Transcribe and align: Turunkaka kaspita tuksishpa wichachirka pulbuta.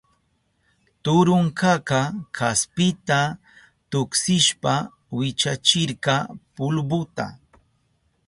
Turunkaka 1.03 1.99
kaspita 2.37 3.19
tuksishpa 3.91 4.73
wichachirka 5.17 6.15
pulbuta. 6.55 7.25